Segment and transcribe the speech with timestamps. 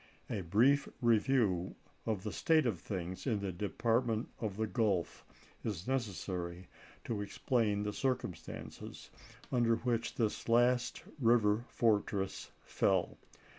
[0.31, 1.75] A brief review
[2.07, 5.23] of the state of things in the Department of the Gulf
[5.63, 6.67] is necessary
[7.05, 9.11] to explain the circumstances
[9.51, 13.19] under which this last river fortress fell.